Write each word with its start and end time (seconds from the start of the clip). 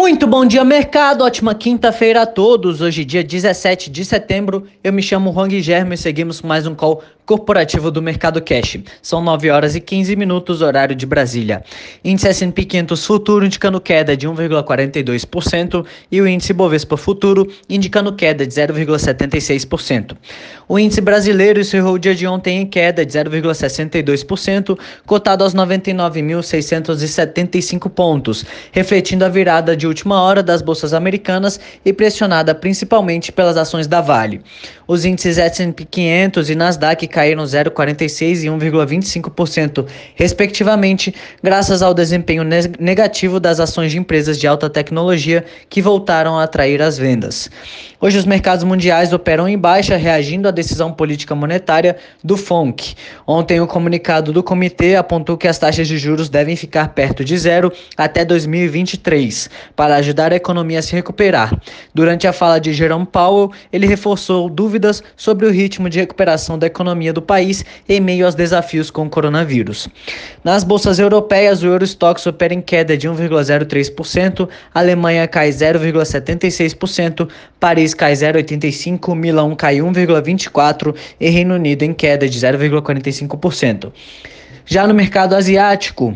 Muito 0.00 0.26
bom 0.26 0.46
dia, 0.46 0.64
mercado. 0.64 1.22
Ótima 1.22 1.54
quinta-feira 1.54 2.22
a 2.22 2.26
todos. 2.26 2.80
Hoje, 2.80 3.04
dia 3.04 3.22
17 3.22 3.90
de 3.90 4.02
setembro, 4.02 4.66
eu 4.82 4.94
me 4.94 5.02
chamo 5.02 5.30
Juan 5.30 5.46
Guilherme 5.46 5.94
e 5.94 5.98
seguimos 5.98 6.40
mais 6.40 6.66
um 6.66 6.74
call 6.74 7.02
corporativo 7.30 7.92
do 7.92 8.02
Mercado 8.02 8.42
Cash. 8.42 8.78
São 9.00 9.22
9 9.22 9.50
horas 9.50 9.76
e 9.76 9.80
15 9.80 10.16
minutos, 10.16 10.62
horário 10.62 10.96
de 10.96 11.06
Brasília. 11.06 11.62
Índice 12.04 12.26
S&P 12.26 12.64
500 12.64 13.06
futuro 13.06 13.46
indicando 13.46 13.80
queda 13.80 14.16
de 14.16 14.26
1,42% 14.26 15.86
e 16.10 16.20
o 16.20 16.26
índice 16.26 16.52
Bovespa 16.52 16.96
futuro 16.96 17.48
indicando 17.68 18.12
queda 18.16 18.44
de 18.44 18.52
0,76%. 18.52 20.16
O 20.66 20.76
índice 20.76 21.00
brasileiro 21.00 21.60
encerrou 21.60 21.94
o 21.94 22.00
dia 22.00 22.16
de 22.16 22.26
ontem 22.26 22.62
em 22.62 22.66
queda 22.66 23.06
de 23.06 23.12
0,62%, 23.12 24.76
cotado 25.06 25.44
aos 25.44 25.54
99.675 25.54 27.88
pontos, 27.90 28.44
refletindo 28.72 29.24
a 29.24 29.28
virada 29.28 29.76
de 29.76 29.86
última 29.86 30.20
hora 30.20 30.42
das 30.42 30.62
bolsas 30.62 30.92
americanas 30.92 31.60
e 31.84 31.92
pressionada 31.92 32.56
principalmente 32.56 33.30
pelas 33.30 33.56
ações 33.56 33.86
da 33.86 34.00
Vale. 34.00 34.40
Os 34.88 35.04
índices 35.04 35.38
S&P 35.38 35.84
500 35.84 36.50
e 36.50 36.56
Nasdaq 36.56 37.06
caíram 37.06 37.19
0,46% 37.28 38.42
e 38.42 38.46
1,25%, 38.46 39.86
respectivamente, 40.14 41.14
graças 41.42 41.82
ao 41.82 41.94
desempenho 41.94 42.44
negativo 42.78 43.38
das 43.38 43.60
ações 43.60 43.92
de 43.92 43.98
empresas 43.98 44.38
de 44.38 44.46
alta 44.46 44.68
tecnologia 44.68 45.44
que 45.68 45.82
voltaram 45.82 46.38
a 46.38 46.44
atrair 46.44 46.82
as 46.82 46.98
vendas. 46.98 47.50
Hoje, 48.00 48.16
os 48.16 48.24
mercados 48.24 48.64
mundiais 48.64 49.12
operam 49.12 49.46
em 49.46 49.58
baixa, 49.58 49.96
reagindo 49.96 50.48
à 50.48 50.50
decisão 50.50 50.90
política 50.90 51.34
monetária 51.34 51.96
do 52.24 52.36
FONC. 52.36 52.94
Ontem, 53.26 53.60
o 53.60 53.66
comunicado 53.66 54.32
do 54.32 54.42
comitê 54.42 54.96
apontou 54.96 55.36
que 55.36 55.46
as 55.46 55.58
taxas 55.58 55.86
de 55.86 55.98
juros 55.98 56.30
devem 56.30 56.56
ficar 56.56 56.94
perto 56.94 57.22
de 57.22 57.36
zero 57.36 57.70
até 57.96 58.24
2023, 58.24 59.50
para 59.76 59.96
ajudar 59.96 60.32
a 60.32 60.36
economia 60.36 60.78
a 60.78 60.82
se 60.82 60.94
recuperar. 60.94 61.54
Durante 61.94 62.26
a 62.26 62.32
fala 62.32 62.58
de 62.58 62.72
Jerome 62.72 63.04
Powell, 63.06 63.50
ele 63.70 63.86
reforçou 63.86 64.48
dúvidas 64.48 65.02
sobre 65.16 65.44
o 65.46 65.50
ritmo 65.50 65.90
de 65.90 65.98
recuperação 66.00 66.58
da 66.58 66.66
economia 66.66 66.99
economia 67.00 67.12
do 67.12 67.22
país 67.22 67.64
em 67.88 68.00
meio 68.00 68.26
aos 68.26 68.34
desafios 68.34 68.90
com 68.90 69.06
o 69.06 69.10
coronavírus. 69.10 69.88
Nas 70.44 70.62
bolsas 70.62 70.98
europeias, 70.98 71.62
o 71.62 71.66
Eurostox 71.66 72.26
opera 72.26 72.52
em 72.52 72.60
queda 72.60 72.96
de 72.96 73.08
1,03%, 73.08 74.48
Alemanha 74.74 75.26
cai 75.26 75.48
0,76%, 75.50 77.28
Paris 77.58 77.94
cai 77.94 78.12
0,85%, 78.12 79.14
Milão 79.14 79.56
cai 79.56 79.76
1,24% 79.76 80.94
e 81.18 81.30
Reino 81.30 81.54
Unido 81.54 81.82
em 81.82 81.94
queda 81.94 82.28
de 82.28 82.38
0,45%. 82.38 83.92
Já 84.66 84.86
no 84.86 84.94
mercado 84.94 85.34
asiático, 85.34 86.14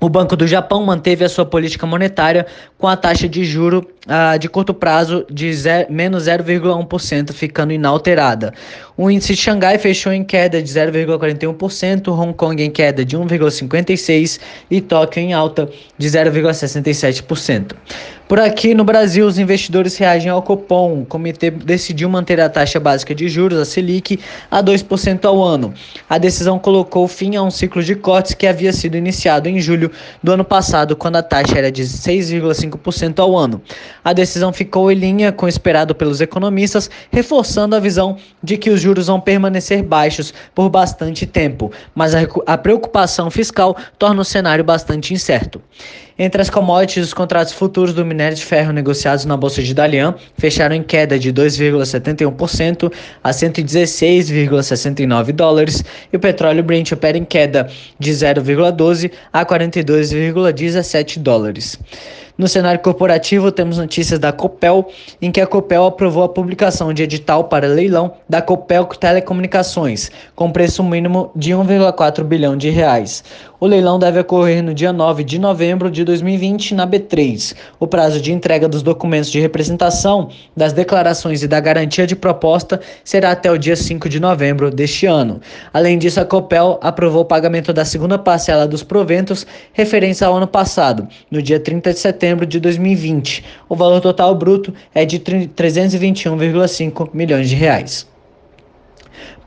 o 0.00 0.08
Banco 0.08 0.36
do 0.36 0.46
Japão 0.46 0.84
manteve 0.84 1.24
a 1.24 1.28
sua 1.28 1.44
política 1.44 1.86
monetária 1.86 2.46
com 2.78 2.86
a 2.86 2.96
taxa 2.96 3.28
de 3.28 3.44
juro 3.44 3.86
uh, 4.06 4.38
de 4.38 4.48
curto 4.48 4.72
prazo 4.72 5.26
de 5.28 5.52
zero, 5.52 5.92
menos 5.92 6.24
0,1%, 6.24 7.32
ficando 7.32 7.72
inalterada. 7.72 8.54
O 8.96 9.10
índice 9.10 9.34
de 9.34 9.40
Xangai 9.40 9.76
fechou 9.78 10.12
em 10.12 10.22
queda 10.22 10.62
de 10.62 10.68
0,41%, 10.68 12.08
Hong 12.08 12.32
Kong 12.32 12.62
em 12.62 12.70
queda 12.70 13.04
de 13.04 13.16
1,56% 13.16 14.40
e 14.70 14.80
Tóquio 14.80 15.20
em 15.20 15.32
alta 15.32 15.68
de 15.96 16.08
0,67%. 16.08 17.74
Por 18.28 18.38
aqui 18.38 18.74
no 18.74 18.84
Brasil, 18.84 19.26
os 19.26 19.38
investidores 19.38 19.96
reagem 19.96 20.30
ao 20.30 20.42
Copom. 20.42 21.00
O 21.00 21.06
comitê 21.06 21.50
decidiu 21.50 22.10
manter 22.10 22.38
a 22.38 22.50
taxa 22.50 22.78
básica 22.78 23.14
de 23.14 23.26
juros, 23.26 23.58
a 23.58 23.64
Selic, 23.64 24.20
a 24.50 24.62
2% 24.62 25.24
ao 25.24 25.42
ano. 25.42 25.72
A 26.06 26.18
decisão 26.18 26.58
colocou 26.58 27.08
fim 27.08 27.36
a 27.36 27.42
um 27.42 27.50
ciclo 27.50 27.82
de 27.82 27.94
cortes 27.94 28.34
que 28.34 28.46
havia 28.46 28.70
sido 28.70 28.98
iniciado 28.98 29.48
em 29.48 29.58
julho 29.58 29.90
do 30.22 30.30
ano 30.30 30.44
passado, 30.44 30.94
quando 30.94 31.16
a 31.16 31.22
taxa 31.22 31.56
era 31.56 31.72
de 31.72 31.84
6,5% 31.84 33.18
ao 33.18 33.34
ano. 33.34 33.62
A 34.04 34.12
decisão 34.12 34.52
ficou 34.52 34.92
em 34.92 34.94
linha 34.94 35.32
com 35.32 35.46
o 35.46 35.48
esperado 35.48 35.94
pelos 35.94 36.20
economistas, 36.20 36.90
reforçando 37.10 37.76
a 37.76 37.80
visão 37.80 38.18
de 38.42 38.58
que 38.58 38.68
os 38.68 38.78
juros 38.78 39.06
vão 39.06 39.18
permanecer 39.18 39.82
baixos 39.82 40.34
por 40.54 40.68
bastante 40.68 41.24
tempo, 41.24 41.72
mas 41.94 42.14
a, 42.14 42.18
a 42.46 42.58
preocupação 42.58 43.30
fiscal 43.30 43.74
torna 43.98 44.20
o 44.20 44.24
cenário 44.24 44.62
bastante 44.62 45.14
incerto. 45.14 45.62
Entre 46.20 46.42
as 46.42 46.50
commodities, 46.50 47.06
os 47.06 47.14
contratos 47.14 47.52
futuros 47.52 47.94
do 47.94 48.04
minério 48.04 48.36
de 48.36 48.44
ferro 48.44 48.72
negociados 48.72 49.24
na 49.24 49.36
Bolsa 49.36 49.62
de 49.62 49.72
Dalian 49.72 50.16
fecharam 50.36 50.74
em 50.74 50.82
queda 50.82 51.16
de 51.16 51.32
2,71% 51.32 52.92
a 53.22 53.30
116,69 53.30 55.30
dólares 55.30 55.84
e 56.12 56.16
o 56.16 56.20
petróleo 56.20 56.64
Brent 56.64 56.90
opera 56.90 57.16
em 57.16 57.24
queda 57.24 57.70
de 58.00 58.10
0,12 58.10 59.12
a 59.32 59.46
42,17 59.46 61.20
dólares. 61.20 61.78
No 62.38 62.46
cenário 62.46 62.78
corporativo, 62.78 63.50
temos 63.50 63.78
notícias 63.78 64.20
da 64.20 64.30
Copel, 64.30 64.88
em 65.20 65.32
que 65.32 65.40
a 65.40 65.46
Copel 65.46 65.84
aprovou 65.84 66.22
a 66.22 66.28
publicação 66.28 66.92
de 66.92 67.02
edital 67.02 67.42
para 67.42 67.66
leilão 67.66 68.12
da 68.28 68.40
Copel 68.40 68.84
Telecomunicações, 68.84 70.08
com 70.36 70.52
preço 70.52 70.84
mínimo 70.84 71.32
de 71.34 71.50
1,4 71.50 72.22
bilhão 72.22 72.56
de 72.56 72.70
reais. 72.70 73.24
O 73.58 73.66
leilão 73.66 73.98
deve 73.98 74.20
ocorrer 74.20 74.62
no 74.62 74.72
dia 74.72 74.92
9 74.92 75.24
de 75.24 75.36
novembro 75.36 75.90
de 75.90 76.04
2020 76.04 76.76
na 76.76 76.86
B3. 76.86 77.56
O 77.80 77.88
prazo 77.88 78.20
de 78.20 78.32
entrega 78.32 78.68
dos 78.68 78.84
documentos 78.84 79.32
de 79.32 79.40
representação, 79.40 80.28
das 80.56 80.72
declarações 80.72 81.42
e 81.42 81.48
da 81.48 81.58
garantia 81.58 82.06
de 82.06 82.14
proposta 82.14 82.80
será 83.02 83.32
até 83.32 83.50
o 83.50 83.58
dia 83.58 83.74
5 83.74 84.08
de 84.08 84.20
novembro 84.20 84.70
deste 84.70 85.06
ano. 85.06 85.40
Além 85.72 85.98
disso, 85.98 86.20
a 86.20 86.24
Copel 86.24 86.78
aprovou 86.80 87.22
o 87.22 87.24
pagamento 87.24 87.72
da 87.72 87.84
segunda 87.84 88.16
parcela 88.16 88.64
dos 88.64 88.84
proventos 88.84 89.44
referentes 89.72 90.22
ao 90.22 90.36
ano 90.36 90.46
passado, 90.46 91.08
no 91.28 91.42
dia 91.42 91.58
30 91.58 91.92
de 91.92 91.98
setembro 91.98 92.27
de 92.36 92.60
2020. 92.60 93.44
O 93.68 93.76
valor 93.76 94.00
total 94.00 94.34
bruto 94.34 94.72
é 94.94 95.04
de 95.04 95.18
321,5 95.18 97.10
milhões 97.12 97.48
de 97.48 97.54
reais. 97.54 98.06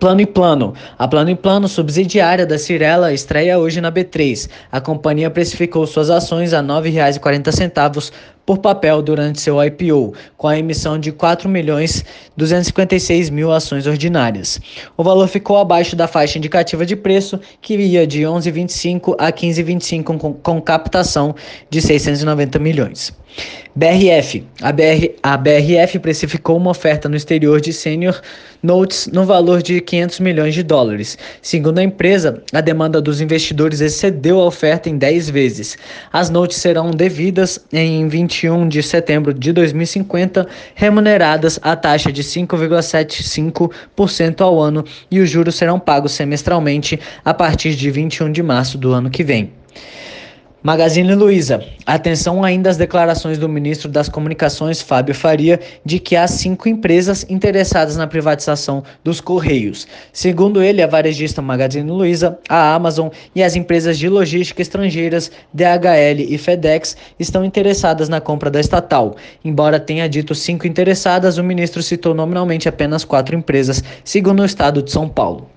Plano 0.00 0.22
e 0.22 0.26
Plano. 0.26 0.72
A 0.98 1.06
Plano 1.06 1.30
e 1.30 1.36
Plano, 1.36 1.68
subsidiária 1.68 2.46
da 2.46 2.58
Cirela, 2.58 3.12
estreia 3.12 3.58
hoje 3.58 3.82
na 3.82 3.92
B3. 3.92 4.48
A 4.72 4.80
companhia 4.80 5.30
precificou 5.30 5.86
suas 5.86 6.08
ações 6.08 6.54
a 6.54 6.60
R$ 6.60 6.66
9,40 6.66 8.10
por 8.50 8.58
papel 8.58 9.00
durante 9.00 9.40
seu 9.40 9.62
IPO, 9.62 10.12
com 10.36 10.48
a 10.48 10.58
emissão 10.58 10.98
de 10.98 11.12
4 11.12 11.48
milhões 11.48 12.04
256 12.36 13.30
mil 13.30 13.52
ações 13.52 13.86
ordinárias. 13.86 14.60
O 14.96 15.04
valor 15.04 15.28
ficou 15.28 15.58
abaixo 15.58 15.94
da 15.94 16.08
faixa 16.08 16.36
indicativa 16.36 16.84
de 16.84 16.96
preço, 16.96 17.38
que 17.62 17.76
ia 17.76 18.04
de 18.04 18.22
11,25 18.22 19.14
a 19.20 19.30
15,25 19.30 20.18
com, 20.18 20.32
com 20.32 20.60
captação 20.60 21.32
de 21.70 21.80
690 21.80 22.58
milhões. 22.58 23.12
BRF. 23.74 24.44
A, 24.60 24.72
BR, 24.72 25.14
a 25.22 25.36
BRF 25.36 25.98
precificou 26.00 26.56
uma 26.56 26.70
oferta 26.70 27.08
no 27.08 27.16
exterior 27.16 27.60
de 27.60 27.72
senior 27.72 28.20
notes 28.62 29.06
no 29.06 29.24
valor 29.24 29.62
de 29.62 29.80
500 29.80 30.20
milhões 30.20 30.54
de 30.54 30.62
dólares. 30.62 31.16
Segundo 31.40 31.78
a 31.78 31.82
empresa, 31.82 32.42
a 32.52 32.60
demanda 32.60 33.00
dos 33.00 33.20
investidores 33.20 33.80
excedeu 33.80 34.40
a 34.40 34.46
oferta 34.46 34.90
em 34.90 34.98
10 34.98 35.30
vezes. 35.30 35.78
As 36.12 36.30
notes 36.30 36.58
serão 36.58 36.90
devidas 36.90 37.64
em 37.72 38.08
20 38.08 38.39
21 38.40 38.68
de 38.68 38.82
setembro 38.82 39.34
de 39.34 39.52
2050, 39.52 40.48
remuneradas 40.74 41.60
a 41.62 41.76
taxa 41.76 42.10
de 42.10 42.24
5,75% 42.24 44.40
ao 44.40 44.58
ano 44.58 44.82
e 45.10 45.20
os 45.20 45.28
juros 45.28 45.56
serão 45.56 45.78
pagos 45.78 46.12
semestralmente 46.12 46.98
a 47.24 47.34
partir 47.34 47.74
de 47.74 47.90
21 47.90 48.32
de 48.32 48.42
março 48.42 48.78
do 48.78 48.90
ano 48.92 49.10
que 49.10 49.22
vem. 49.22 49.52
Magazine 50.62 51.14
Luiza. 51.14 51.64
Atenção 51.86 52.44
ainda 52.44 52.68
às 52.68 52.76
declarações 52.76 53.38
do 53.38 53.48
ministro 53.48 53.88
das 53.88 54.10
Comunicações, 54.10 54.82
Fábio 54.82 55.14
Faria, 55.14 55.58
de 55.82 55.98
que 55.98 56.14
há 56.14 56.28
cinco 56.28 56.68
empresas 56.68 57.24
interessadas 57.30 57.96
na 57.96 58.06
privatização 58.06 58.84
dos 59.02 59.22
Correios. 59.22 59.88
Segundo 60.12 60.62
ele, 60.62 60.82
a 60.82 60.86
varejista 60.86 61.40
Magazine 61.40 61.90
Luiza, 61.90 62.38
a 62.46 62.74
Amazon 62.74 63.08
e 63.34 63.42
as 63.42 63.56
empresas 63.56 63.98
de 63.98 64.06
logística 64.06 64.60
estrangeiras 64.60 65.32
DHL 65.54 66.20
e 66.28 66.36
FedEx 66.36 66.94
estão 67.18 67.42
interessadas 67.42 68.10
na 68.10 68.20
compra 68.20 68.50
da 68.50 68.60
estatal. 68.60 69.16
Embora 69.42 69.80
tenha 69.80 70.06
dito 70.10 70.34
cinco 70.34 70.66
interessadas, 70.66 71.38
o 71.38 71.42
ministro 71.42 71.82
citou 71.82 72.12
nominalmente 72.12 72.68
apenas 72.68 73.02
quatro 73.02 73.34
empresas, 73.34 73.82
segundo 74.04 74.40
o 74.40 74.44
estado 74.46 74.82
de 74.82 74.90
São 74.90 75.08
Paulo. 75.08 75.48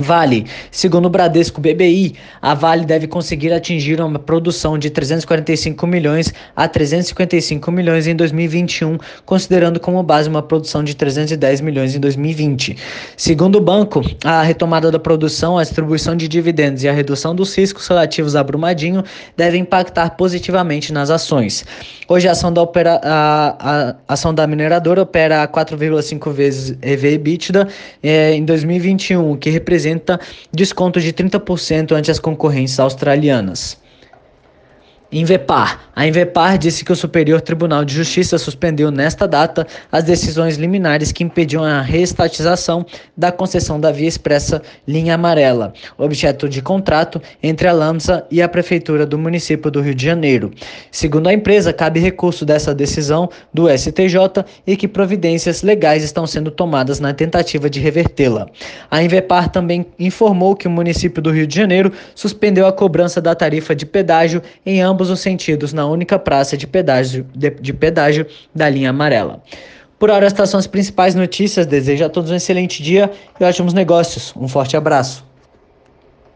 Vale, 0.00 0.46
segundo 0.70 1.04
o 1.06 1.10
Bradesco 1.10 1.60
BBI, 1.60 2.14
a 2.40 2.54
Vale 2.54 2.86
deve 2.86 3.06
conseguir 3.06 3.52
atingir 3.52 4.00
uma 4.00 4.18
produção 4.18 4.78
de 4.78 4.88
345 4.88 5.86
milhões 5.86 6.32
a 6.56 6.66
355 6.66 7.70
milhões 7.70 8.06
em 8.06 8.16
2021, 8.16 8.96
considerando 9.26 9.78
como 9.78 10.02
base 10.02 10.26
uma 10.26 10.42
produção 10.42 10.82
de 10.82 10.96
310 10.96 11.60
milhões 11.60 11.94
em 11.94 12.00
2020. 12.00 12.78
Segundo 13.14 13.56
o 13.56 13.60
banco, 13.60 14.00
a 14.24 14.42
retomada 14.42 14.90
da 14.90 14.98
produção, 14.98 15.58
a 15.58 15.62
distribuição 15.62 16.16
de 16.16 16.26
dividendos 16.26 16.82
e 16.82 16.88
a 16.88 16.92
redução 16.92 17.34
dos 17.34 17.54
riscos 17.54 17.86
relativos 17.86 18.34
a 18.34 18.42
Brumadinho 18.42 19.04
devem 19.36 19.60
impactar 19.60 20.16
positivamente 20.16 20.94
nas 20.94 21.10
ações. 21.10 21.62
Hoje 22.08 22.26
a 22.26 22.32
ação 22.32 22.50
da, 22.50 22.62
opera, 22.62 22.98
a, 23.04 23.94
a 24.08 24.14
ação 24.14 24.32
da 24.32 24.46
mineradora 24.46 25.02
opera 25.02 25.42
a 25.42 25.48
4,5 25.48 26.32
vezes 26.32 26.76
EV/EBITDA 26.80 27.68
eh, 28.02 28.34
em 28.34 28.44
2021, 28.44 29.32
o 29.32 29.36
que 29.36 29.50
representa 29.50 29.89
desconto 30.52 31.00
de 31.00 31.12
30% 31.12 31.92
ante 31.92 32.10
as 32.10 32.18
concorrentes 32.18 32.78
australianas. 32.78 33.79
Invepar. 35.12 35.90
A 35.94 36.06
Invepar 36.06 36.56
disse 36.56 36.84
que 36.84 36.92
o 36.92 36.96
Superior 36.96 37.40
Tribunal 37.40 37.84
de 37.84 37.92
Justiça 37.92 38.38
suspendeu 38.38 38.92
nesta 38.92 39.26
data 39.26 39.66
as 39.90 40.04
decisões 40.04 40.56
liminares 40.56 41.10
que 41.10 41.24
impediam 41.24 41.64
a 41.64 41.80
reestatização 41.80 42.86
da 43.16 43.32
concessão 43.32 43.80
da 43.80 43.90
via 43.90 44.06
expressa 44.06 44.62
linha 44.86 45.16
amarela, 45.16 45.72
objeto 45.98 46.48
de 46.48 46.62
contrato 46.62 47.20
entre 47.42 47.66
a 47.66 47.72
Lambsa 47.72 48.24
e 48.30 48.40
a 48.40 48.48
Prefeitura 48.48 49.04
do 49.04 49.18
município 49.18 49.68
do 49.68 49.80
Rio 49.80 49.96
de 49.96 50.04
Janeiro. 50.04 50.52
Segundo 50.92 51.26
a 51.26 51.32
empresa, 51.32 51.72
cabe 51.72 51.98
recurso 51.98 52.44
dessa 52.44 52.72
decisão 52.72 53.28
do 53.52 53.68
STJ 53.68 54.44
e 54.64 54.76
que 54.76 54.86
providências 54.86 55.62
legais 55.62 56.04
estão 56.04 56.24
sendo 56.24 56.52
tomadas 56.52 57.00
na 57.00 57.12
tentativa 57.12 57.68
de 57.68 57.80
revertê-la. 57.80 58.46
A 58.88 59.02
Invepar 59.02 59.48
também 59.48 59.86
informou 59.98 60.54
que 60.54 60.68
o 60.68 60.70
município 60.70 61.20
do 61.20 61.32
Rio 61.32 61.48
de 61.48 61.56
Janeiro 61.56 61.92
suspendeu 62.14 62.64
a 62.64 62.72
cobrança 62.72 63.20
da 63.20 63.34
tarifa 63.34 63.74
de 63.74 63.84
pedágio 63.84 64.40
em 64.64 64.80
ambos 64.80 64.99
ambos 65.00 65.08
os 65.08 65.20
sentidos 65.20 65.72
na 65.72 65.86
única 65.86 66.18
praça 66.18 66.58
de 66.58 66.66
pedágio, 66.66 67.26
de, 67.34 67.48
de 67.48 67.72
pedágio 67.72 68.26
da 68.54 68.68
linha 68.68 68.90
amarela. 68.90 69.42
Por 69.98 70.10
hora, 70.10 70.26
estas 70.26 70.50
são 70.50 70.60
as 70.60 70.66
principais 70.66 71.14
notícias. 71.14 71.66
Desejo 71.66 72.04
a 72.04 72.08
todos 72.10 72.30
um 72.30 72.34
excelente 72.34 72.82
dia 72.82 73.10
e 73.38 73.44
ótimos 73.44 73.72
negócios. 73.72 74.34
Um 74.36 74.46
forte 74.46 74.76
abraço. 74.76 75.29